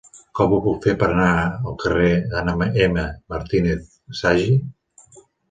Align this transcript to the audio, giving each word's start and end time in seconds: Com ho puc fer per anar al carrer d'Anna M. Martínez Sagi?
Com 0.37 0.53
ho 0.55 0.57
puc 0.67 0.77
fer 0.87 0.95
per 1.03 1.09
anar 1.09 1.27
al 1.41 1.75
carrer 1.83 2.07
d'Anna 2.31 2.57
M. 2.87 3.05
Martínez 3.35 4.01
Sagi? 4.23 4.51